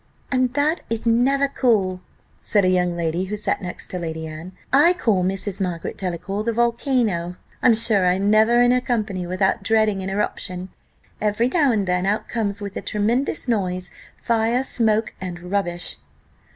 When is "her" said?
8.71-8.81